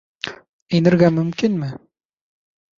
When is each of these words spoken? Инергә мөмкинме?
Инергә 0.79 1.11
мөмкинме? 1.19 1.71